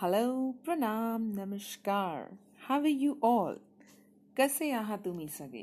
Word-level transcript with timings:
Hello, 0.00 0.54
pranam, 0.64 1.34
namaskar. 1.34 2.36
How 2.66 2.80
are 2.80 2.86
you 2.86 3.18
all? 3.20 3.56
कसे 4.36 4.70
आहात 4.70 4.98
तुम्ही 5.04 5.26
सगळे? 5.28 5.62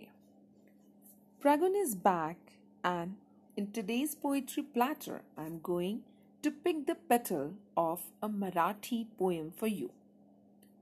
Pragun 1.41 1.75
is 1.81 1.95
back 1.95 2.35
and 2.83 3.15
in 3.55 3.71
today's 3.71 4.15
poetry 4.15 4.63
platter 4.63 5.21
I'm 5.37 5.59
going 5.61 6.01
to 6.41 6.51
pick 6.51 6.85
the 6.85 6.95
petal 6.95 7.53
of 7.77 8.01
a 8.21 8.29
Marathi 8.29 9.07
poem 9.17 9.51
for 9.55 9.67
you. 9.67 9.91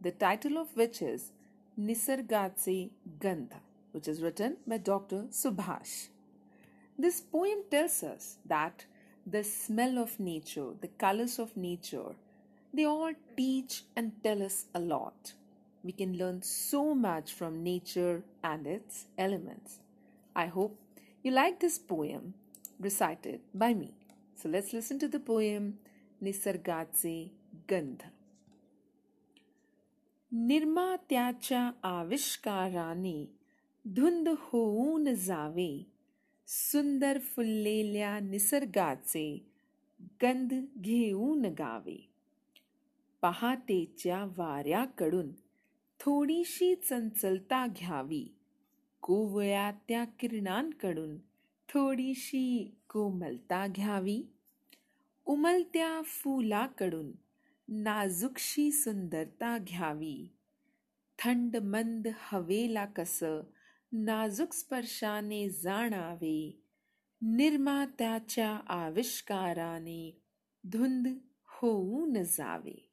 The 0.01 0.11
title 0.11 0.57
of 0.57 0.75
which 0.75 1.01
is 1.01 1.31
Nisargatse 1.79 2.89
Gandha, 3.19 3.61
which 3.91 4.07
is 4.07 4.21
written 4.21 4.57
by 4.67 4.77
Dr. 4.77 5.27
Subhash. 5.31 6.07
This 6.97 7.21
poem 7.21 7.63
tells 7.71 8.03
us 8.03 8.37
that 8.45 8.85
the 9.25 9.43
smell 9.43 9.97
of 9.97 10.19
nature, 10.19 10.71
the 10.81 10.89
colors 11.05 11.39
of 11.39 11.55
nature, 11.55 12.15
they 12.73 12.85
all 12.85 13.13
teach 13.37 13.83
and 13.95 14.11
tell 14.23 14.41
us 14.41 14.65
a 14.73 14.79
lot. 14.79 15.33
We 15.83 15.91
can 15.91 16.17
learn 16.17 16.41
so 16.41 16.95
much 16.95 17.33
from 17.33 17.63
nature 17.63 18.23
and 18.43 18.65
its 18.65 19.05
elements. 19.17 19.79
I 20.35 20.47
hope 20.47 20.79
you 21.23 21.31
like 21.31 21.59
this 21.59 21.77
poem 21.77 22.33
recited 22.79 23.41
by 23.53 23.73
me. 23.73 23.93
So 24.35 24.49
let's 24.49 24.73
listen 24.73 24.99
to 24.99 25.07
the 25.07 25.19
poem 25.19 25.77
Nisargatse 26.21 27.29
Gandha. 27.67 28.09
निर्मात्याच्या 30.35 31.71
आविष्काराने 31.83 33.25
धुंद 33.95 34.29
होऊन 34.39 35.13
जावे 35.13 35.85
सुंदर 36.47 37.17
फुललेल्या 37.19 38.19
निसर्गाचे 38.19 39.45
गंध 40.21 40.53
घेऊन 40.81 41.45
गावे 41.45 42.09
पहाटेच्या 43.20 44.24
वाऱ्याकडून. 44.24 45.28
थोडीशी 46.00 46.74
चंचलता 46.74 47.66
घ्यावी. 47.66 48.34
कोवळ्या 49.00 49.70
त्या 49.70 50.04
किरणांकडून 50.04 51.16
थोडीशी 51.68 52.74
कोमलता 52.88 53.66
घ्यावी. 53.66 54.22
उमलत्या 55.26 56.02
फुलाकडून 56.02 57.12
नाजूकशी 57.68 58.70
सुंदरता 58.70 59.58
घ्यावी. 59.58 60.32
थंड 61.18 61.56
मंद 61.56 62.08
हवेला 62.18 62.84
कसं 62.84 63.40
नाजूक 63.92 64.52
स्पर्शाने 64.52 65.50
जाणावे. 65.50 66.62
निर्मात्याच्या 67.22 68.60
आविष्काराने 68.66 70.22
धुंद 70.64 71.08
होऊन 71.46 72.12
जावे. 72.12 72.87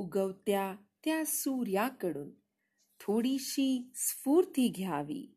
उगवत्या 0.00 0.76
त्या 1.04 1.24
सूर्याकडून 1.26 2.30
थोडीशी 3.00 3.92
स्फूर्ती 3.94 4.68
घ्यावी. 4.68 5.34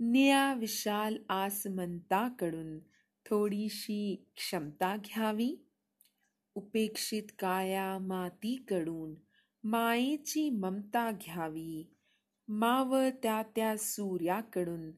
निळ्या 0.00 0.54
विशाल 0.54 1.16
आसमंताकडून 1.28 2.78
थोडीशी 3.26 4.24
क्षमता 4.36 4.96
घ्यावी. 4.96 5.56
उपेक्षित 6.54 7.22
काया 7.38 7.98
मातीकडून 7.98 9.14
मायेची 9.64 10.50
ममता 10.50 11.10
घ्यावी. 11.10 11.94
मावळत्या 12.48 13.42
त्या 13.42 13.76
सूर्याकडून 13.78 14.90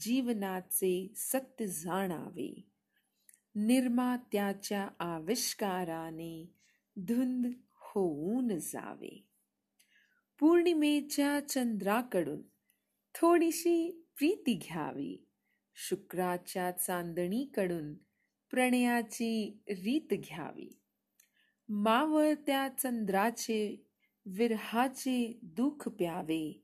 जीवनाचे 0.00 1.12
सत्य 1.16 1.66
जाणावे. 1.66 2.68
निर्मात्याच्या 3.54 4.88
आविष्काराने 4.98 6.54
धुंद 6.96 7.46
होऊन 7.94 8.58
जावे. 8.58 9.26
पौर्णिमेच्या 10.38 11.40
चंद्राकडून 11.48 12.42
थोडीशी 13.14 14.06
प्रीती 14.16 14.54
घ्यावी. 14.54 15.26
शुक्राच्या 15.74 16.70
चांदणीकडून 16.70 17.94
प्रणयाची 18.50 19.62
रीत 19.68 20.12
घ्यावी. 20.12 20.80
मावळत्या 21.68 22.68
चंद्राचे 22.78 23.86
विरहाचे 24.26 25.38
दुःख 25.42 25.88
प्यावे. 25.88 26.62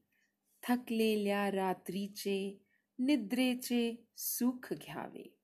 थकलेल्या 0.63 1.51
रात्रीचे 1.51 2.63
निद्रेचे 2.99 4.05
सुख 4.17 4.73
घ्यावे. 4.73 5.39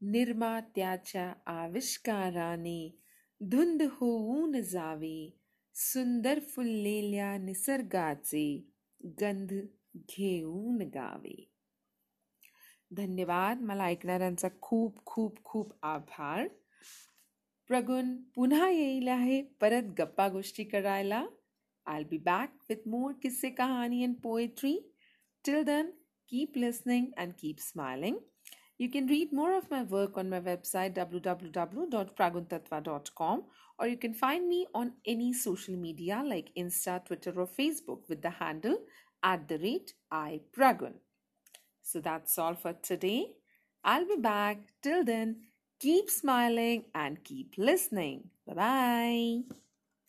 निर्मात्याच्या 0.00 1.32
आविष्काराने 1.46 2.98
धुंद 3.40 3.82
होऊन 3.82 4.60
जावे. 4.60 5.38
सुंदर 5.74 6.40
फुललेल्या 6.40 7.36
निसर्गाचे 7.38 8.70
गंध 9.04 9.52
घेऊन 9.96 10.78
गावे. 10.94 11.50
धन्यवाद. 12.90 13.60
मला 13.60 13.84
ऐकणाऱ्यांचा 13.84 14.48
खूप 14.60 15.04
खूप 15.04 15.44
खूप 15.44 15.72
आभार. 15.82 16.48
प्रगुण 17.68 18.16
पुन्हा 18.34 18.70
येईल 18.70 19.08
आहे. 19.08 19.42
परत 19.42 19.82
गप्पा 19.98 20.28
गोष्टी 20.28 20.64
करायला. 20.64 21.26
I 21.86 22.04
be 22.04 22.18
back 22.18 22.54
with 22.68 22.88
more 22.88 23.12
किस्से 23.22 23.50
कहाणी 23.50 24.04
and 24.04 24.14
poetry 24.22 24.94
till 25.46 25.62
then 25.62 25.90
keep 26.28 26.56
listening 26.56 27.06
and 27.16 27.32
keep 27.38 27.56
smiling 27.58 28.16
you 28.78 28.88
can 28.88 29.06
read 29.06 29.32
more 29.32 29.56
of 29.56 29.70
my 29.70 29.82
work 29.82 30.16
on 30.16 30.30
my 30.30 30.40
website 30.40 30.94
www.praguntatva.com 30.94 33.44
or 33.78 33.86
you 33.86 33.96
can 33.96 34.14
find 34.14 34.48
me 34.48 34.66
on 34.74 34.92
any 35.06 35.32
social 35.32 35.76
media 35.76 36.22
like 36.24 36.50
Insta, 36.56 37.04
Twitter, 37.04 37.32
or 37.38 37.46
Facebook 37.46 38.08
with 38.08 38.22
the 38.22 38.30
handle 38.30 38.78
at 39.22 39.46
the 39.48 39.58
rate 39.58 39.94
iPragun. 40.12 40.94
So 41.82 42.00
that's 42.00 42.38
all 42.38 42.54
for 42.54 42.72
today. 42.74 43.34
I'll 43.84 44.06
be 44.06 44.16
back. 44.16 44.58
Till 44.82 45.04
then, 45.04 45.42
keep 45.80 46.10
smiling 46.10 46.84
and 46.94 47.22
keep 47.24 47.54
listening. 47.56 48.30
Bye 48.46 48.54
bye. 48.54 49.67